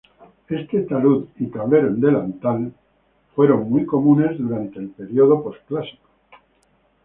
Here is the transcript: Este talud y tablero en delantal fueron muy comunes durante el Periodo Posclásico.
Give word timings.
Este 0.49 0.79
talud 0.81 1.27
y 1.37 1.45
tablero 1.45 1.89
en 1.89 2.01
delantal 2.01 2.73
fueron 3.35 3.69
muy 3.69 3.85
comunes 3.85 4.35
durante 4.35 4.79
el 4.79 4.89
Periodo 4.89 5.43
Posclásico. 5.43 6.09